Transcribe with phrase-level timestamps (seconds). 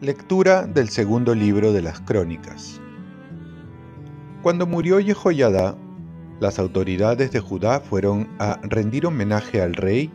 [0.00, 2.80] Lectura del segundo libro de las Crónicas.
[4.42, 5.76] Cuando murió Jehoiada,
[6.38, 10.12] las autoridades de Judá fueron a rendir homenaje al rey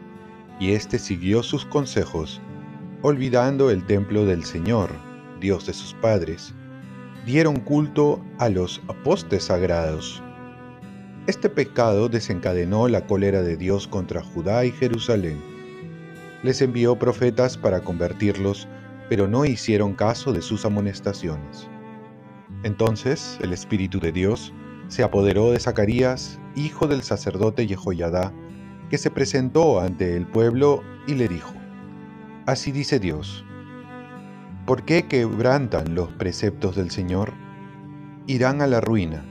[0.58, 2.42] y éste siguió sus consejos,
[3.02, 4.90] olvidando el templo del Señor,
[5.42, 6.56] Dios de sus padres.
[7.26, 10.22] Dieron culto a los postes sagrados.
[11.28, 15.42] Este pecado desencadenó la cólera de Dios contra Judá y Jerusalén.
[16.44, 18.68] Les envió profetas para convertirlos
[19.10, 21.68] pero no hicieron caso de sus amonestaciones.
[22.64, 24.54] Entonces el Espíritu de Dios
[24.88, 28.34] se apoderó de Zacarías, hijo del sacerdote Jehoiadá,
[28.90, 31.54] que se presentó ante el pueblo y le dijo,
[32.46, 33.46] Así dice Dios,
[34.66, 37.34] ¿por qué quebrantan los preceptos del Señor?
[38.28, 39.26] Irán a la ruina.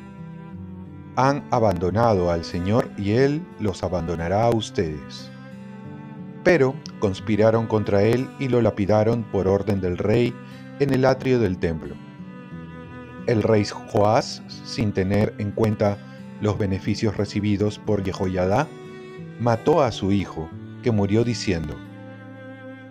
[1.17, 5.31] Han abandonado al Señor y Él los abandonará a ustedes.
[6.45, 10.35] Pero conspiraron contra él y lo lapidaron por orden del rey
[10.81, 11.95] en el atrio del templo.
[13.27, 15.99] El rey Joás, sin tener en cuenta
[16.41, 18.67] los beneficios recibidos por Jehoiada,
[19.39, 20.51] mató a su hijo,
[20.83, 21.77] que murió diciendo,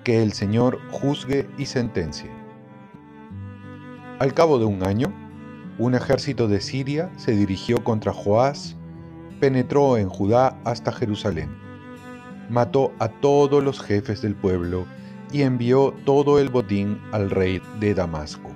[0.03, 2.31] Que el Señor juzgue y sentencie.
[4.19, 5.13] Al cabo de un año,
[5.77, 8.75] un ejército de Siria se dirigió contra Joás,
[9.39, 11.61] penetró en Judá hasta Jerusalén
[12.51, 14.85] mató a todos los jefes del pueblo
[15.31, 18.51] y envió todo el botín al rey de Damasco.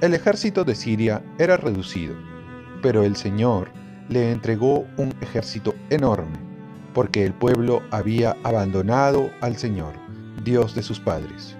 [0.00, 2.14] El ejército de Siria era reducido,
[2.80, 3.70] pero el Señor
[4.08, 6.38] le entregó un ejército enorme,
[6.94, 9.94] porque el pueblo había abandonado al Señor,
[10.44, 11.56] Dios de sus padres.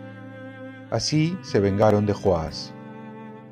[0.90, 2.72] Así se vengaron de Joás.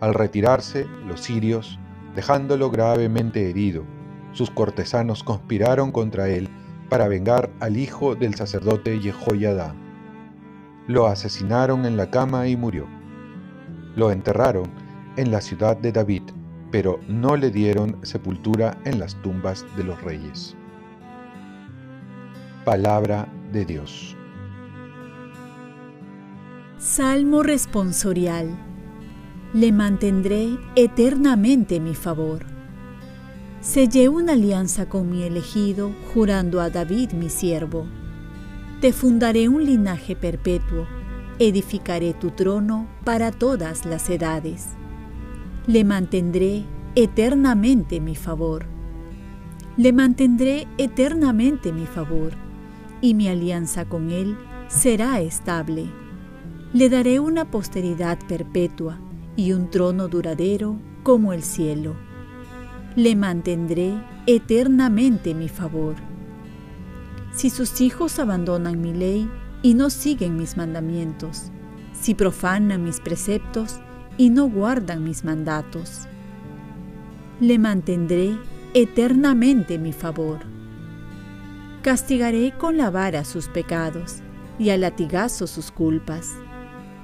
[0.01, 1.78] Al retirarse, los sirios,
[2.14, 3.84] dejándolo gravemente herido,
[4.33, 6.48] sus cortesanos conspiraron contra él
[6.89, 9.75] para vengar al hijo del sacerdote Jehoiada.
[10.86, 12.86] Lo asesinaron en la cama y murió.
[13.96, 14.70] Lo enterraron
[15.17, 16.23] en la ciudad de David,
[16.70, 20.57] pero no le dieron sepultura en las tumbas de los reyes.
[22.64, 24.14] Palabra de Dios.
[26.76, 28.50] Salmo responsorial.
[29.54, 32.44] Le mantendré eternamente mi favor.
[33.62, 37.86] Sellé una alianza con mi elegido, jurando a David mi siervo.
[38.82, 40.86] Te fundaré un linaje perpetuo,
[41.38, 44.66] edificaré tu trono para todas las edades.
[45.66, 48.66] Le mantendré eternamente mi favor.
[49.78, 52.34] Le mantendré eternamente mi favor,
[53.00, 54.36] y mi alianza con él
[54.68, 55.86] será estable.
[56.72, 58.98] Le daré una posteridad perpetua
[59.36, 61.96] y un trono duradero como el cielo
[62.96, 63.94] le mantendré
[64.27, 65.94] eternamente mi favor.
[67.33, 69.30] Si sus hijos abandonan mi ley
[69.62, 71.52] y no siguen mis mandamientos,
[71.92, 73.80] si profanan mis preceptos
[74.16, 76.08] y no guardan mis mandatos,
[77.40, 78.36] le mantendré
[78.74, 80.40] eternamente mi favor.
[81.83, 84.17] Castigaré con la vara sus pecados
[84.58, 86.29] y a latigazo sus culpas,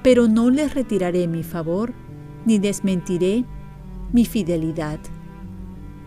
[0.03, 1.93] pero no les retiraré mi favor
[2.45, 3.45] ni desmentiré
[4.13, 4.99] mi fidelidad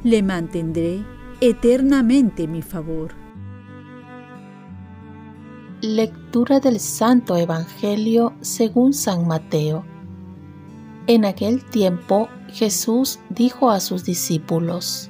[0.03, 1.04] le mantendré
[1.41, 3.12] eternamente mi favor.
[5.82, 9.84] Lectura del Santo Evangelio según San Mateo.
[11.06, 15.09] En aquel tiempo Jesús dijo a sus discípulos,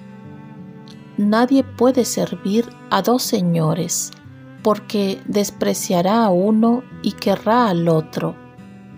[1.21, 4.11] Nadie puede servir a dos señores,
[4.63, 8.35] porque despreciará a uno y querrá al otro,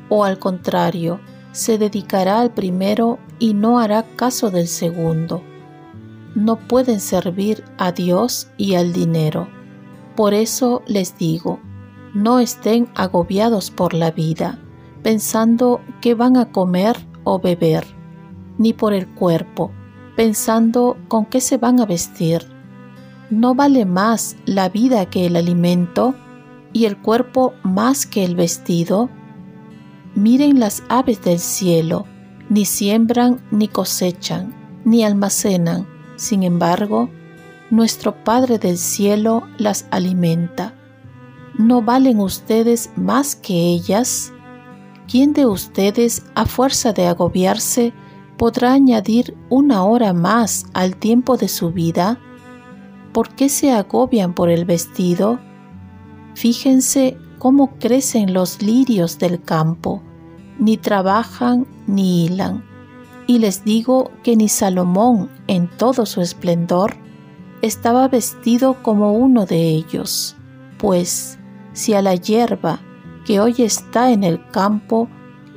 [0.08, 1.20] o al contrario,
[1.52, 5.42] se dedicará al primero y no hará caso del segundo
[6.34, 9.48] no pueden servir a Dios y al dinero.
[10.16, 11.60] Por eso les digo,
[12.14, 14.58] no estén agobiados por la vida,
[15.02, 17.86] pensando que van a comer o beber,
[18.58, 19.72] ni por el cuerpo,
[20.16, 22.46] pensando con qué se van a vestir.
[23.30, 26.14] ¿No vale más la vida que el alimento
[26.72, 29.08] y el cuerpo más que el vestido?
[30.14, 32.06] Miren las aves del cielo,
[32.48, 34.54] ni siembran, ni cosechan,
[34.84, 35.86] ni almacenan
[36.22, 37.10] sin embargo,
[37.70, 40.74] nuestro Padre del Cielo las alimenta.
[41.58, 44.32] ¿No valen ustedes más que ellas?
[45.10, 47.92] ¿Quién de ustedes, a fuerza de agobiarse,
[48.36, 52.18] podrá añadir una hora más al tiempo de su vida?
[53.12, 55.38] ¿Por qué se agobian por el vestido?
[56.34, 60.02] Fíjense cómo crecen los lirios del campo,
[60.58, 62.64] ni trabajan ni hilan.
[63.26, 66.96] Y les digo que ni Salomón, en todo su esplendor,
[67.62, 70.36] estaba vestido como uno de ellos.
[70.78, 71.38] Pues,
[71.72, 72.80] si a la hierba
[73.24, 75.08] que hoy está en el campo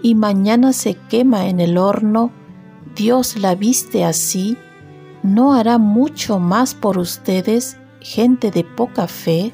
[0.03, 2.31] y mañana se quema en el horno,
[2.95, 4.57] Dios la viste así,
[5.21, 9.53] ¿no hará mucho más por ustedes, gente de poca fe?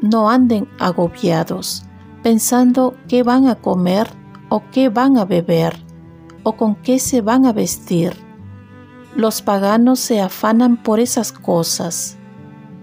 [0.00, 1.84] No anden agobiados,
[2.22, 4.08] pensando qué van a comer
[4.48, 5.76] o qué van a beber
[6.42, 8.14] o con qué se van a vestir.
[9.14, 12.16] Los paganos se afanan por esas cosas.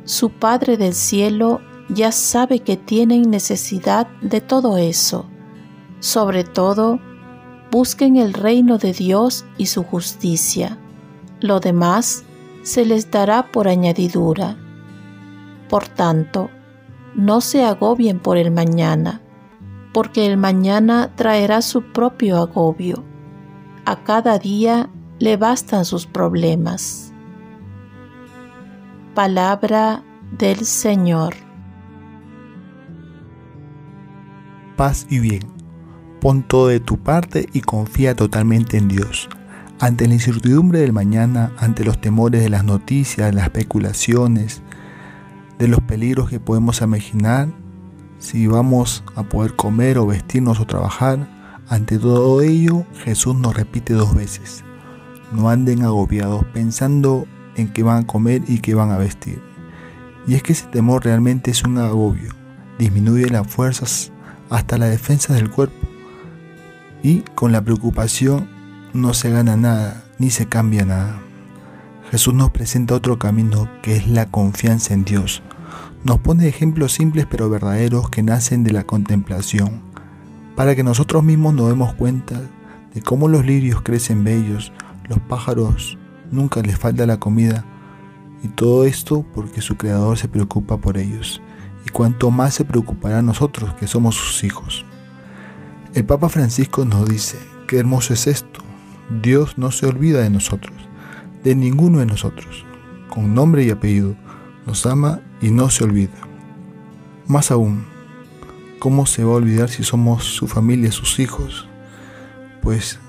[0.03, 5.25] Su Padre del cielo ya sabe que tienen necesidad de todo eso.
[5.99, 6.99] Sobre todo,
[7.73, 10.77] busquen el reino de Dios y su justicia.
[11.41, 12.23] Lo demás
[12.61, 14.57] se les dará por añadidura.
[15.69, 16.51] Por tanto,
[17.15, 19.21] no se agobien por el mañana,
[19.91, 23.03] porque el mañana traerá su propio agobio.
[23.85, 27.11] A cada día le bastan sus problemas.
[29.15, 30.03] Palabra
[30.37, 31.33] del Señor.
[34.75, 35.52] Paz y bien.
[36.23, 39.27] Pon todo de tu parte y confía totalmente en Dios.
[39.81, 44.61] Ante la incertidumbre del mañana, ante los temores de las noticias, las especulaciones,
[45.59, 47.49] de los peligros que podemos imaginar,
[48.19, 51.27] si vamos a poder comer o vestirnos o trabajar,
[51.67, 54.63] ante todo ello Jesús nos repite dos veces,
[55.33, 57.27] no anden agobiados pensando
[57.57, 59.41] en qué van a comer y qué van a vestir.
[60.25, 62.31] Y es que ese temor realmente es un agobio,
[62.79, 64.13] disminuye las fuerzas
[64.49, 65.92] hasta la defensa del cuerpo.
[67.03, 68.47] Y con la preocupación
[68.93, 71.19] no se gana nada, ni se cambia nada.
[72.09, 75.43] Jesús nos presenta otro camino que es la confianza en Dios.
[76.05, 79.81] Nos pone ejemplos simples pero verdaderos que nacen de la contemplación,
[80.55, 82.39] para que nosotros mismos nos demos cuenta
[82.93, 84.71] de cómo los lirios crecen bellos,
[85.09, 85.97] los pájaros
[86.31, 87.65] nunca les falta la comida,
[88.43, 91.41] y todo esto porque su Creador se preocupa por ellos,
[91.85, 94.82] y cuanto más se preocupará nosotros que somos sus hijos.
[95.93, 97.37] El Papa Francisco nos dice,
[97.67, 98.61] qué hermoso es esto,
[99.21, 100.73] Dios no se olvida de nosotros
[101.43, 102.65] de ninguno de nosotros,
[103.09, 104.15] con nombre y apellido,
[104.65, 106.13] nos ama y no se olvida.
[107.27, 107.85] Más aún,
[108.79, 111.67] ¿cómo se va a olvidar si somos su familia, sus hijos?
[112.61, 112.99] Pues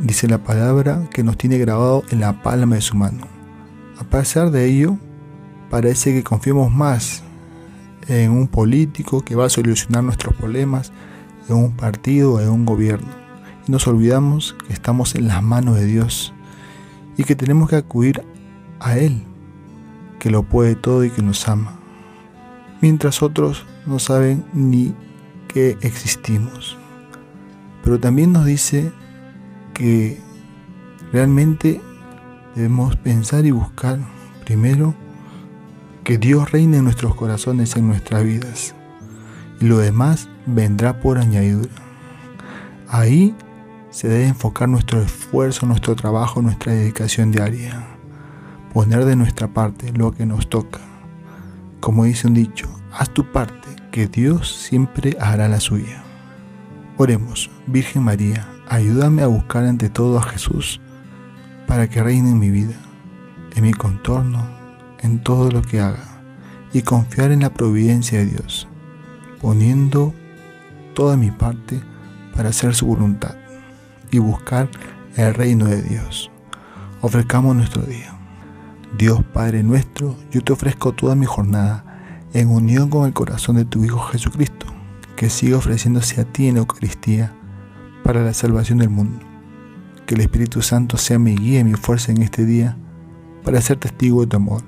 [0.00, 3.26] dice la palabra que nos tiene grabado en la palma de su mano.
[3.98, 4.96] A pesar de ello,
[5.70, 7.22] parece que confiemos más
[8.08, 10.90] en un político que va a solucionar nuestros problemas,
[11.48, 13.08] en un partido, en un gobierno.
[13.66, 16.32] Y nos olvidamos que estamos en las manos de Dios
[17.16, 18.24] y que tenemos que acudir
[18.80, 19.22] a Él,
[20.18, 21.78] que lo puede todo y que nos ama,
[22.80, 24.94] mientras otros no saben ni
[25.48, 26.76] que existimos.
[27.84, 28.92] Pero también nos dice
[29.74, 30.20] que
[31.12, 31.80] realmente
[32.54, 33.98] debemos pensar y buscar
[34.44, 34.94] primero
[36.04, 38.74] que Dios reine en nuestros corazones, en nuestras vidas,
[39.62, 41.72] lo demás vendrá por añadidura.
[42.88, 43.34] Ahí
[43.90, 47.86] se debe enfocar nuestro esfuerzo, nuestro trabajo, nuestra dedicación diaria.
[48.72, 50.80] Poner de nuestra parte lo que nos toca.
[51.80, 56.02] Como dice un dicho, haz tu parte, que Dios siempre hará la suya.
[56.96, 60.80] Oremos, Virgen María, ayúdame a buscar ante todo a Jesús
[61.66, 62.76] para que reine en mi vida,
[63.54, 64.46] en mi contorno,
[65.00, 66.22] en todo lo que haga,
[66.72, 68.68] y confiar en la providencia de Dios,
[69.42, 70.14] poniendo
[70.94, 71.82] toda mi parte
[72.34, 73.34] para hacer su voluntad
[74.10, 74.70] y buscar
[75.16, 76.30] el reino de Dios.
[77.00, 78.14] Ofrezcamos nuestro día.
[78.96, 81.84] Dios Padre nuestro, yo te ofrezco toda mi jornada
[82.32, 84.66] en unión con el corazón de tu Hijo Jesucristo,
[85.16, 87.32] que sigue ofreciéndose a ti en Eucaristía
[88.04, 89.24] para la salvación del mundo.
[90.06, 92.76] Que el Espíritu Santo sea mi guía y mi fuerza en este día
[93.42, 94.62] para ser testigo de tu amor.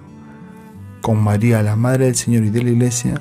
[1.00, 3.20] Con María, la Madre del Señor y de la Iglesia,